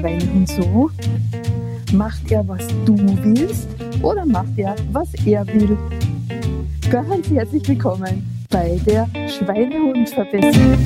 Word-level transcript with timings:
Schweinehund 0.00 0.48
so? 0.48 0.90
Macht 1.92 2.32
er, 2.32 2.48
was 2.48 2.66
du 2.86 2.96
willst 3.22 3.68
oder 4.02 4.24
macht 4.24 4.56
er, 4.56 4.74
was 4.92 5.12
er 5.26 5.46
will? 5.46 5.76
Ganz 6.90 7.28
herzlich 7.28 7.68
willkommen 7.68 8.46
bei 8.48 8.80
der 8.86 9.06
Schweinehund-Verbesserung. 9.28 10.78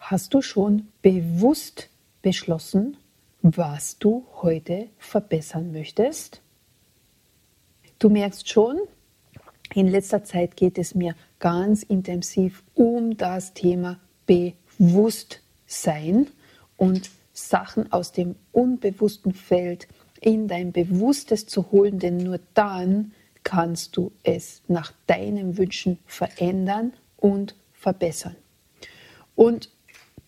Hast 0.00 0.34
du 0.34 0.42
schon 0.42 0.88
bewusst 1.00 1.88
beschlossen, 2.22 2.96
was 3.42 3.98
du 3.98 4.26
heute 4.42 4.88
verbessern 4.98 5.70
möchtest? 5.70 6.40
Du 8.00 8.10
merkst 8.10 8.48
schon, 8.48 8.80
in 9.74 9.86
letzter 9.86 10.24
Zeit 10.24 10.56
geht 10.56 10.76
es 10.76 10.96
mir 10.96 11.14
ganz 11.38 11.84
intensiv 11.84 12.64
um 12.74 13.16
das 13.16 13.54
Thema 13.54 14.00
Bewusstsein 14.26 16.26
und 16.76 17.12
Sachen 17.38 17.92
aus 17.92 18.12
dem 18.12 18.36
unbewussten 18.52 19.32
Feld 19.32 19.88
in 20.20 20.48
dein 20.48 20.72
Bewusstes 20.72 21.46
zu 21.46 21.70
holen, 21.70 21.98
denn 21.98 22.16
nur 22.16 22.40
dann 22.54 23.12
kannst 23.44 23.96
du 23.96 24.12
es 24.24 24.62
nach 24.68 24.92
deinen 25.06 25.56
Wünschen 25.56 25.98
verändern 26.06 26.92
und 27.16 27.54
verbessern. 27.72 28.36
Und 29.34 29.70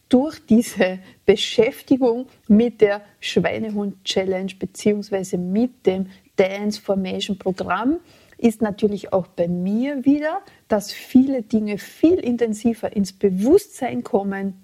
durch 0.09 0.45
diese 0.46 0.98
Beschäftigung 1.24 2.27
mit 2.48 2.80
der 2.80 3.02
Schweinehund 3.20 4.05
Challenge 4.05 4.52
beziehungsweise 4.58 5.38
mit 5.38 5.86
dem 5.86 6.06
Dance 6.36 6.80
Formation 6.80 7.38
Programm 7.38 8.00
ist 8.38 8.62
natürlich 8.62 9.12
auch 9.12 9.27
bei 9.27 9.48
mir 9.48 10.05
wieder, 10.05 10.41
dass 10.69 10.92
viele 10.92 11.42
Dinge 11.42 11.78
viel 11.78 12.19
intensiver 12.19 12.95
ins 12.97 13.12
Bewusstsein 13.12 14.02
kommen. 14.02 14.55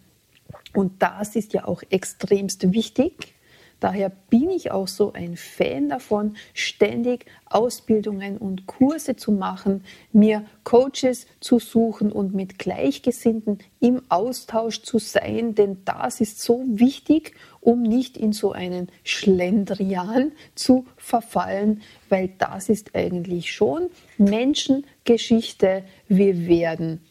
Und 0.77 1.03
das 1.03 1.37
ist 1.37 1.53
ja 1.55 1.67
auch 1.67 1.83
extremst 1.91 2.73
wichtig, 2.73 3.37
Daher 3.79 4.09
bin 4.09 4.49
ich 4.49 4.71
auch 4.71 4.89
so 4.89 5.13
ein 5.13 5.37
Fan 5.37 5.91
davon, 5.91 6.37
ständig 6.55 7.27
Ausbildungen 7.45 8.39
und 8.39 8.67
Kurse 8.67 9.17
zu 9.17 9.33
machen, 9.33 9.85
mir 10.13 10.47
Coaches 10.65 11.27
zu 11.41 11.59
suchen 11.59 12.11
und 12.11 12.35
mit 12.35 12.59
Gleichgesinnten 12.59 13.59
im 13.81 14.01
Austausch 14.09 14.81
zu 14.83 14.99
sein, 14.99 15.55
denn 15.55 15.83
das 15.85 16.23
ist 16.23 16.41
so 16.41 16.65
wichtig, 16.67 17.35
um 17.61 17.83
nicht 17.83 18.17
in 18.17 18.33
so 18.33 18.53
einen 18.53 18.89
Schlendrian 19.05 20.33
zu 20.55 20.87
verfallen, 20.97 21.83
weil 22.09 22.31
das 22.39 22.71
ist 22.71 22.95
eigentlich 22.95 23.53
schon 23.53 23.91
Menschengeschichte. 24.17 25.85
Wir 26.09 26.47
werden 26.47 27.03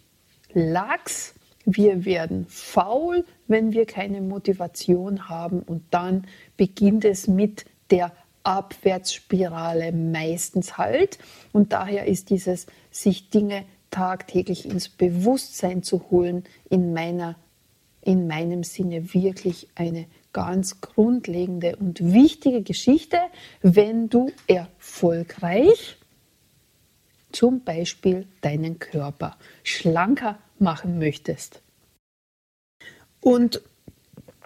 lax, 0.54 1.36
wir 1.66 2.06
werden 2.06 2.46
faul, 2.48 3.26
wenn 3.48 3.74
wir 3.74 3.86
keine 3.86 4.22
Motivation 4.22 5.30
haben 5.30 5.62
und 5.62 5.84
dann 5.92 6.28
beginnt 6.58 7.06
es 7.06 7.28
mit 7.28 7.66
der 7.90 8.12
Abwärtsspirale 8.44 9.92
meistens 9.92 10.78
halt. 10.78 11.18
Und 11.52 11.74
daher 11.74 12.06
ist 12.06 12.30
dieses 12.30 12.68
sich 12.92 13.30
Dinge 13.30 13.66
tagtäglich 13.90 14.70
ins 14.70 14.90
Bewusstsein 14.90 15.82
zu 15.84 16.10
holen 16.12 16.44
in 16.70 16.94
meiner 16.94 17.36
in 18.02 18.28
meinem 18.28 18.64
Sinne 18.64 19.16
wirklich 19.16 19.68
eine 19.74 20.06
ganz 20.32 20.80
grundlegende 20.80 21.76
und 21.76 22.14
wichtige 22.14 22.62
Geschichte, 22.62 23.18
wenn 23.64 24.10
du 24.10 24.32
erfolgreich 24.46 25.98
zum 27.36 27.64
Beispiel 27.64 28.28
deinen 28.42 28.80
Körper 28.80 29.38
schlanker 29.64 30.40
machen 30.58 30.98
möchtest. 30.98 31.62
Und 33.20 33.62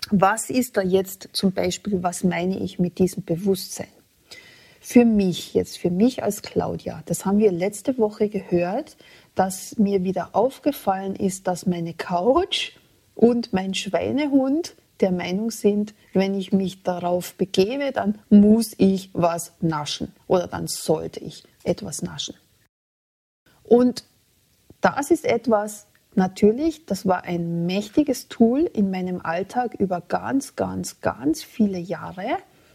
was 0.10 0.50
ist 0.50 0.78
da 0.78 0.82
jetzt 0.82 1.30
zum 1.34 1.52
Beispiel, 1.52 2.02
was 2.02 2.24
meine 2.24 2.58
ich 2.58 2.80
mit 2.80 2.98
diesem 2.98 3.24
Bewusstsein? 3.24 3.90
Für 4.82 5.06
mich 5.06 5.54
jetzt, 5.54 5.78
für 5.78 5.92
mich 5.92 6.24
als 6.24 6.42
Claudia, 6.42 7.04
das 7.06 7.26
haben 7.26 7.38
wir 7.38 7.52
letzte 7.52 7.98
Woche 7.98 8.30
gehört, 8.30 8.98
dass 9.36 9.78
mir 9.78 10.04
wieder 10.04 10.30
aufgefallen 10.34 11.16
ist, 11.16 11.48
dass 11.48 11.66
meine 11.66 11.94
Couch 11.94 12.72
und 13.14 13.54
mein 13.54 13.74
Schweinehund 13.74 14.76
der 15.00 15.12
Meinung 15.12 15.52
sind, 15.52 15.94
wenn 16.14 16.34
ich 16.34 16.52
mich 16.52 16.82
darauf 16.82 17.36
begebe, 17.36 17.92
dann 17.92 18.18
muss 18.30 18.74
ich 18.78 19.12
was 19.14 19.54
naschen 19.62 20.14
oder 20.28 20.48
dann 20.48 20.68
sollte 20.68 21.20
ich 21.20 21.44
etwas 21.64 22.02
naschen. 22.02 22.36
Und 23.70 24.04
das 24.82 25.12
ist 25.12 25.26
etwas, 25.26 25.86
natürlich, 26.16 26.88
das 26.88 27.06
war 27.06 27.24
ein 27.24 27.68
mächtiges 27.68 28.28
Tool 28.28 28.62
in 28.62 28.90
meinem 28.90 29.22
Alltag 29.24 29.76
über 29.76 30.02
ganz, 30.02 30.56
ganz, 30.56 31.02
ganz 31.02 31.44
viele 31.44 31.78
Jahre. 31.78 32.26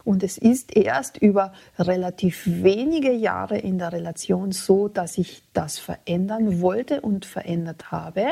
Und 0.04 0.22
es 0.22 0.38
ist 0.38 0.76
erst 0.76 1.16
über 1.16 1.52
relativ 1.78 2.42
wenige 2.46 3.10
Jahre 3.10 3.58
in 3.58 3.78
der 3.78 3.92
Relation 3.92 4.52
so, 4.52 4.86
dass 4.86 5.18
ich 5.18 5.42
das 5.52 5.78
verändern 5.78 6.60
wollte 6.60 7.00
und 7.00 7.24
verändert 7.24 7.90
habe. 7.90 8.26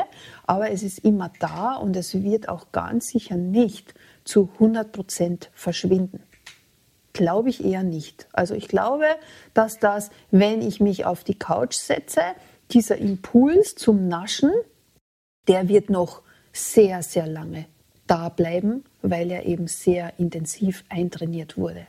Aber 0.45 0.71
es 0.71 0.83
ist 0.83 0.99
immer 0.99 1.31
da 1.39 1.73
und 1.73 1.97
es 1.97 2.13
wird 2.23 2.47
auch 2.47 2.71
ganz 2.71 3.07
sicher 3.07 3.35
nicht 3.35 3.93
zu 4.23 4.49
100 4.53 4.91
Prozent 4.91 5.49
verschwinden. 5.53 6.21
Glaube 7.11 7.49
ich 7.49 7.65
eher 7.65 7.83
nicht. 7.83 8.27
Also 8.33 8.53
ich 8.55 8.67
glaube, 8.67 9.05
dass 9.53 9.79
das, 9.79 10.11
wenn 10.31 10.61
ich 10.61 10.79
mich 10.79 11.05
auf 11.05 11.23
die 11.23 11.37
Couch 11.37 11.75
setze, 11.75 12.21
dieser 12.71 12.97
Impuls 12.97 13.75
zum 13.75 14.07
Naschen, 14.07 14.51
der 15.47 15.67
wird 15.67 15.89
noch 15.89 16.21
sehr, 16.51 17.03
sehr 17.03 17.27
lange 17.27 17.65
da 18.07 18.29
bleiben, 18.29 18.83
weil 19.01 19.31
er 19.31 19.45
eben 19.45 19.67
sehr 19.67 20.13
intensiv 20.19 20.83
eintrainiert 20.89 21.57
wurde. 21.57 21.87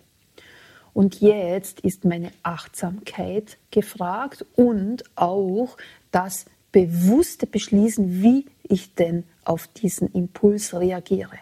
Und 0.92 1.20
jetzt 1.20 1.80
ist 1.80 2.04
meine 2.04 2.30
Achtsamkeit 2.42 3.58
gefragt 3.70 4.46
und 4.54 5.04
auch 5.16 5.76
das 6.12 6.46
bewusste 6.70 7.46
Beschließen, 7.46 8.22
wie 8.22 8.46
ich 8.62 8.94
denn 8.94 9.24
auf 9.44 9.66
diesen 9.68 10.12
Impuls 10.12 10.72
reagiere. 10.72 11.38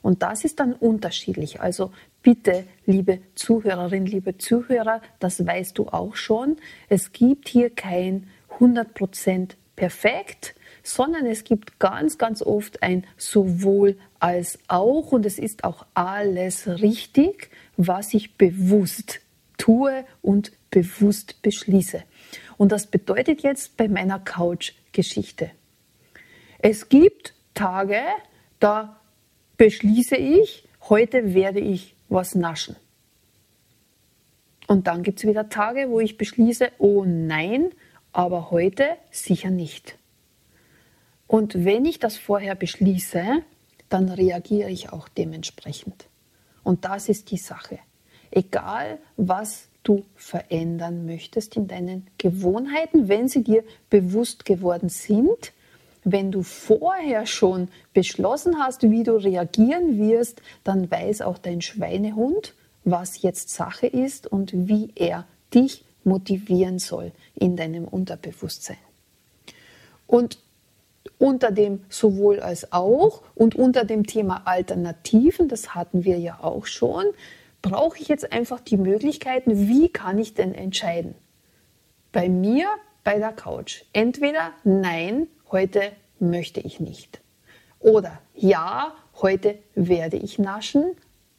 Und 0.00 0.22
das 0.22 0.44
ist 0.44 0.58
dann 0.58 0.72
unterschiedlich. 0.72 1.60
Also 1.60 1.92
bitte, 2.22 2.64
liebe 2.86 3.20
Zuhörerin, 3.34 4.04
liebe 4.06 4.36
Zuhörer, 4.36 5.00
das 5.20 5.46
weißt 5.46 5.78
du 5.78 5.88
auch 5.88 6.16
schon. 6.16 6.56
Es 6.88 7.12
gibt 7.12 7.48
hier 7.48 7.70
kein 7.70 8.28
100% 8.62 9.56
perfekt, 9.76 10.54
sondern 10.82 11.26
es 11.26 11.44
gibt 11.44 11.78
ganz, 11.78 12.18
ganz 12.18 12.42
oft 12.42 12.82
ein 12.82 13.06
sowohl 13.16 13.98
als 14.20 14.58
auch 14.68 15.12
und 15.12 15.26
es 15.26 15.38
ist 15.38 15.64
auch 15.64 15.86
alles 15.94 16.68
richtig, 16.68 17.50
was 17.76 18.14
ich 18.14 18.36
bewusst 18.36 19.20
tue 19.58 20.04
und 20.22 20.52
bewusst 20.70 21.42
beschließe. 21.42 22.02
Und 22.56 22.72
das 22.72 22.86
bedeutet 22.86 23.42
jetzt 23.42 23.76
bei 23.76 23.88
meiner 23.88 24.18
Couch-Geschichte. 24.18 25.50
Es 26.58 26.88
gibt 26.88 27.34
Tage, 27.54 28.00
da 28.60 29.00
beschließe 29.56 30.16
ich, 30.16 30.68
heute 30.88 31.34
werde 31.34 31.60
ich 31.60 31.94
was 32.08 32.34
naschen. 32.34 32.76
Und 34.68 34.86
dann 34.86 35.02
gibt 35.02 35.18
es 35.18 35.28
wieder 35.28 35.48
Tage, 35.48 35.90
wo 35.90 36.00
ich 36.00 36.16
beschließe, 36.16 36.70
oh 36.78 37.04
nein, 37.04 37.72
aber 38.12 38.50
heute 38.50 38.96
sicher 39.10 39.50
nicht. 39.50 39.96
Und 41.26 41.64
wenn 41.64 41.84
ich 41.84 41.98
das 41.98 42.16
vorher 42.16 42.54
beschließe, 42.54 43.42
dann 43.88 44.08
reagiere 44.08 44.70
ich 44.70 44.92
auch 44.92 45.08
dementsprechend. 45.08 46.06
Und 46.62 46.84
das 46.84 47.08
ist 47.08 47.30
die 47.30 47.38
Sache. 47.38 47.78
Egal, 48.30 48.98
was 49.16 49.68
du 49.82 50.04
verändern 50.14 51.06
möchtest 51.06 51.56
in 51.56 51.68
deinen 51.68 52.06
Gewohnheiten, 52.18 53.08
wenn 53.08 53.28
sie 53.28 53.42
dir 53.42 53.64
bewusst 53.90 54.44
geworden 54.44 54.88
sind, 54.88 55.52
wenn 56.04 56.32
du 56.32 56.42
vorher 56.42 57.26
schon 57.26 57.68
beschlossen 57.94 58.58
hast, 58.58 58.82
wie 58.82 59.02
du 59.02 59.16
reagieren 59.16 59.98
wirst, 59.98 60.42
dann 60.64 60.90
weiß 60.90 61.22
auch 61.22 61.38
dein 61.38 61.60
Schweinehund, 61.60 62.54
was 62.84 63.22
jetzt 63.22 63.50
Sache 63.50 63.86
ist 63.86 64.26
und 64.26 64.52
wie 64.68 64.90
er 64.96 65.26
dich 65.54 65.84
motivieren 66.04 66.78
soll 66.78 67.12
in 67.34 67.56
deinem 67.56 67.84
Unterbewusstsein. 67.84 68.78
Und 70.06 70.38
unter 71.18 71.50
dem 71.50 71.84
sowohl 71.88 72.40
als 72.40 72.72
auch 72.72 73.22
und 73.34 73.54
unter 73.54 73.84
dem 73.84 74.06
Thema 74.06 74.42
Alternativen, 74.44 75.48
das 75.48 75.74
hatten 75.74 76.04
wir 76.04 76.18
ja 76.18 76.38
auch 76.42 76.66
schon, 76.66 77.06
brauche 77.60 77.98
ich 77.98 78.08
jetzt 78.08 78.32
einfach 78.32 78.60
die 78.60 78.76
Möglichkeiten, 78.76 79.68
wie 79.68 79.88
kann 79.88 80.18
ich 80.18 80.34
denn 80.34 80.54
entscheiden? 80.54 81.14
Bei 82.10 82.28
mir 82.28 82.66
bei 83.04 83.18
der 83.18 83.32
Couch. 83.32 83.82
Entweder 83.92 84.52
nein, 84.64 85.28
heute 85.50 85.92
möchte 86.18 86.60
ich 86.60 86.80
nicht. 86.80 87.20
Oder 87.78 88.20
ja, 88.34 88.94
heute 89.20 89.58
werde 89.74 90.16
ich 90.16 90.38
naschen. 90.38 90.96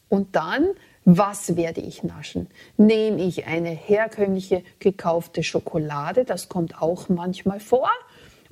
Und 0.10 0.36
dann, 0.36 0.68
was 1.06 1.56
werde 1.56 1.82
ich 1.82 2.04
naschen? 2.04 2.48
Nehme 2.78 3.24
ich 3.24 3.46
eine 3.46 3.70
herkömmliche 3.70 4.64
gekaufte 4.80 5.44
Schokolade, 5.44 6.26
das 6.26 6.50
kommt 6.50 6.82
auch 6.82 7.10
manchmal 7.10 7.60
vor, 7.60 7.90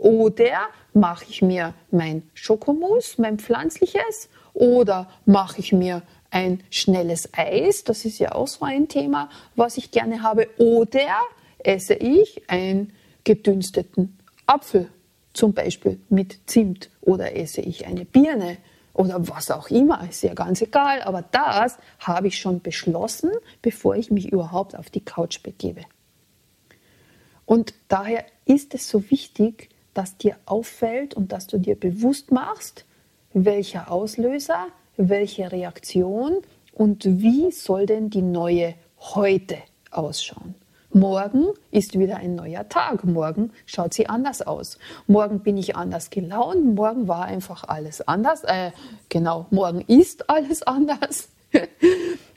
Oder 0.01 0.69
mache 0.93 1.25
ich 1.29 1.43
mir 1.43 1.75
mein 1.91 2.23
Schokomus, 2.33 3.19
mein 3.19 3.37
pflanzliches, 3.37 4.29
oder 4.55 5.07
mache 5.27 5.59
ich 5.59 5.73
mir 5.73 6.01
ein 6.31 6.63
schnelles 6.71 7.29
Eis, 7.33 7.83
das 7.83 8.03
ist 8.03 8.17
ja 8.17 8.33
auch 8.33 8.47
so 8.47 8.65
ein 8.65 8.87
Thema, 8.87 9.29
was 9.55 9.77
ich 9.77 9.91
gerne 9.91 10.23
habe, 10.23 10.47
oder 10.57 11.21
esse 11.59 11.93
ich 11.93 12.49
einen 12.49 12.93
gedünsteten 13.23 14.17
Apfel, 14.47 14.87
zum 15.33 15.53
Beispiel 15.53 15.99
mit 16.09 16.49
Zimt, 16.49 16.89
oder 17.01 17.35
esse 17.35 17.61
ich 17.61 17.85
eine 17.85 18.03
Birne 18.03 18.57
oder 18.93 19.27
was 19.27 19.51
auch 19.51 19.69
immer, 19.69 20.07
ist 20.09 20.23
ja 20.23 20.33
ganz 20.33 20.61
egal, 20.61 21.01
aber 21.03 21.23
das 21.31 21.77
habe 21.99 22.27
ich 22.27 22.39
schon 22.39 22.61
beschlossen, 22.61 23.31
bevor 23.61 23.95
ich 23.95 24.11
mich 24.11 24.31
überhaupt 24.31 24.75
auf 24.75 24.89
die 24.89 25.03
Couch 25.03 25.41
begebe. 25.43 25.81
Und 27.45 27.73
daher 27.87 28.25
ist 28.45 28.73
es 28.73 28.89
so 28.89 29.09
wichtig, 29.09 29.69
dass 29.93 30.17
dir 30.17 30.37
auffällt 30.45 31.13
und 31.13 31.31
dass 31.31 31.47
du 31.47 31.57
dir 31.57 31.75
bewusst 31.75 32.31
machst, 32.31 32.85
welcher 33.33 33.91
Auslöser, 33.91 34.67
welche 34.97 35.51
Reaktion 35.51 36.37
und 36.73 37.05
wie 37.05 37.51
soll 37.51 37.85
denn 37.85 38.09
die 38.09 38.21
neue 38.21 38.75
heute 38.99 39.57
ausschauen. 39.89 40.55
Morgen 40.93 41.47
ist 41.71 41.97
wieder 41.97 42.17
ein 42.17 42.35
neuer 42.35 42.67
Tag. 42.67 43.05
Morgen 43.05 43.51
schaut 43.65 43.93
sie 43.93 44.07
anders 44.07 44.41
aus. 44.41 44.77
Morgen 45.07 45.39
bin 45.39 45.55
ich 45.55 45.75
anders 45.75 46.09
gelaunt. 46.09 46.75
Morgen 46.75 47.07
war 47.07 47.25
einfach 47.25 47.63
alles 47.63 48.05
anders. 48.07 48.43
Äh, 48.43 48.71
genau, 49.07 49.47
morgen 49.51 49.81
ist 49.87 50.29
alles 50.29 50.63
anders. 50.67 51.29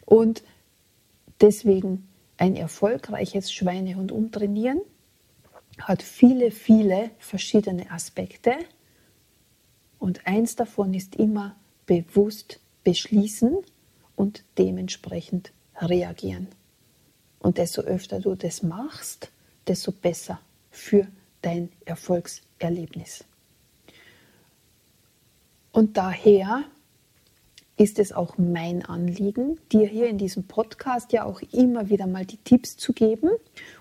Und 0.06 0.44
deswegen 1.40 2.08
ein 2.36 2.54
erfolgreiches 2.54 3.52
Schweinehund 3.52 4.12
umtrainieren 4.12 4.80
hat 5.80 6.02
viele, 6.02 6.52
viele 6.52 7.10
verschiedene 7.18 7.90
Aspekte. 7.90 8.52
Und 9.98 10.26
eins 10.26 10.54
davon 10.54 10.94
ist 10.94 11.16
immer 11.16 11.56
bewusst 11.86 12.60
beschließen 12.84 13.58
und 14.14 14.44
dementsprechend 14.58 15.52
reagieren. 15.80 16.48
Und 17.44 17.58
desto 17.58 17.82
öfter 17.82 18.20
du 18.20 18.34
das 18.36 18.62
machst, 18.62 19.30
desto 19.66 19.92
besser 19.92 20.40
für 20.70 21.06
dein 21.42 21.68
Erfolgserlebnis. 21.84 23.22
Und 25.70 25.98
daher 25.98 26.64
ist 27.76 27.98
es 27.98 28.14
auch 28.14 28.38
mein 28.38 28.82
Anliegen, 28.82 29.60
dir 29.70 29.86
hier 29.86 30.06
in 30.06 30.16
diesem 30.16 30.44
Podcast 30.44 31.12
ja 31.12 31.26
auch 31.26 31.42
immer 31.52 31.90
wieder 31.90 32.06
mal 32.06 32.24
die 32.24 32.38
Tipps 32.38 32.78
zu 32.78 32.94
geben 32.94 33.28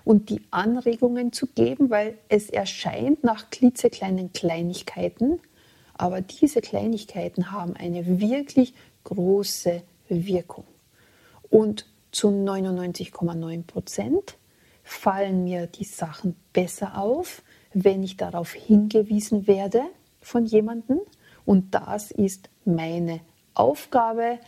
und 0.04 0.28
die 0.28 0.42
Anregungen 0.50 1.32
zu 1.32 1.46
geben, 1.46 1.88
weil 1.88 2.18
es 2.28 2.50
erscheint 2.50 3.24
nach 3.24 3.48
klitzekleinen 3.48 4.34
Kleinigkeiten, 4.34 5.40
aber 5.94 6.20
diese 6.20 6.60
Kleinigkeiten 6.60 7.50
haben 7.50 7.74
eine 7.76 8.20
wirklich 8.20 8.74
große 9.04 9.82
Wirkung. 10.10 10.66
Und 11.48 11.86
zu 12.14 12.28
99,9 12.28 13.64
Prozent 13.64 14.38
fallen 14.82 15.44
mir 15.44 15.66
die 15.66 15.84
Sachen 15.84 16.36
besser 16.52 16.98
auf, 16.98 17.42
wenn 17.72 18.02
ich 18.02 18.16
darauf 18.16 18.52
hingewiesen 18.52 19.46
werde 19.46 19.82
von 20.20 20.46
jemandem. 20.46 21.00
Und 21.44 21.74
das 21.74 22.10
ist 22.10 22.48
meine 22.64 23.20
Aufgabe, 23.54 24.38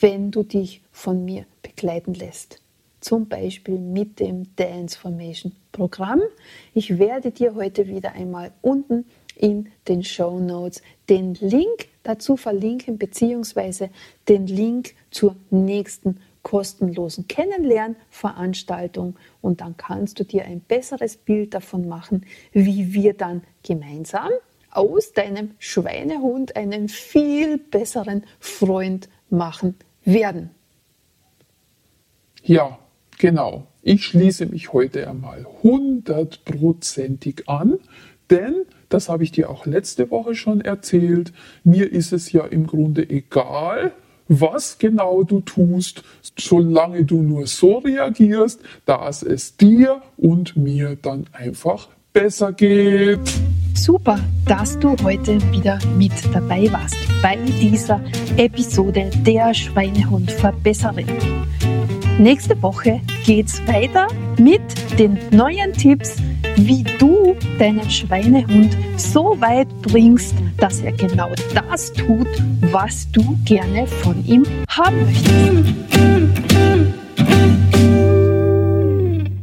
wenn 0.00 0.30
du 0.30 0.42
dich 0.42 0.82
von 0.90 1.24
mir 1.24 1.46
begleiten 1.62 2.14
lässt. 2.14 2.60
Zum 3.00 3.28
Beispiel 3.28 3.78
mit 3.78 4.18
dem 4.18 4.56
Dance 4.56 4.98
Formation 4.98 5.52
Programm. 5.72 6.22
Ich 6.74 6.98
werde 6.98 7.30
dir 7.30 7.54
heute 7.54 7.86
wieder 7.86 8.12
einmal 8.12 8.52
unten 8.62 9.04
in 9.36 9.68
den 9.86 10.02
Show 10.02 10.40
Notes 10.40 10.82
den 11.08 11.34
Link 11.34 11.88
dazu 12.02 12.36
verlinken, 12.36 12.98
beziehungsweise 12.98 13.90
den 14.28 14.46
Link 14.46 14.94
zur 15.10 15.36
nächsten 15.50 16.18
kostenlosen 16.46 17.26
Kennenlernveranstaltung 17.26 19.16
und 19.40 19.60
dann 19.60 19.76
kannst 19.76 20.20
du 20.20 20.24
dir 20.24 20.44
ein 20.44 20.60
besseres 20.60 21.16
Bild 21.16 21.54
davon 21.54 21.88
machen, 21.88 22.24
wie 22.52 22.94
wir 22.94 23.14
dann 23.14 23.42
gemeinsam 23.64 24.30
aus 24.70 25.12
deinem 25.12 25.56
Schweinehund 25.58 26.54
einen 26.54 26.88
viel 26.88 27.58
besseren 27.58 28.22
Freund 28.38 29.08
machen 29.28 29.74
werden. 30.04 30.50
Ja, 32.44 32.78
genau. 33.18 33.66
Ich 33.82 34.04
schließe 34.04 34.46
mich 34.46 34.72
heute 34.72 35.10
einmal 35.10 35.44
hundertprozentig 35.64 37.48
an, 37.48 37.80
denn, 38.30 38.66
das 38.88 39.08
habe 39.08 39.24
ich 39.24 39.32
dir 39.32 39.50
auch 39.50 39.66
letzte 39.66 40.12
Woche 40.12 40.36
schon 40.36 40.60
erzählt, 40.60 41.32
mir 41.64 41.90
ist 41.90 42.12
es 42.12 42.30
ja 42.30 42.44
im 42.44 42.68
Grunde 42.68 43.10
egal, 43.10 43.90
was 44.28 44.78
genau 44.78 45.22
du 45.22 45.40
tust, 45.40 46.02
solange 46.38 47.04
du 47.04 47.22
nur 47.22 47.46
so 47.46 47.78
reagierst, 47.78 48.60
dass 48.84 49.22
es 49.22 49.56
dir 49.56 50.02
und 50.16 50.56
mir 50.56 50.96
dann 51.00 51.26
einfach 51.32 51.88
besser 52.12 52.52
geht. 52.52 53.20
Super, 53.74 54.18
dass 54.46 54.78
du 54.78 54.96
heute 55.02 55.38
wieder 55.52 55.78
mit 55.96 56.12
dabei 56.32 56.70
warst 56.72 56.96
bei 57.22 57.36
dieser 57.36 58.00
Episode 58.36 59.10
der 59.26 59.52
Schweinehund 59.52 60.30
Verbesserin. 60.30 61.06
Nächste 62.18 62.60
Woche 62.62 63.02
geht's 63.26 63.60
weiter 63.66 64.08
mit 64.38 64.60
den 64.98 65.18
neuen 65.30 65.72
Tipps, 65.72 66.16
wie 66.56 66.84
du 66.98 67.36
deinen 67.58 67.88
Schweinehund 67.90 68.76
so 68.96 69.36
weit 69.40 69.68
bringst, 69.82 70.34
dass 70.58 70.80
er 70.80 70.92
genau 70.92 71.30
das 71.54 71.92
tut, 71.92 72.28
was 72.72 73.10
du 73.12 73.38
gerne 73.44 73.86
von 73.86 74.24
ihm 74.26 74.44
haben 74.68 75.04
möchtest. 75.04 76.25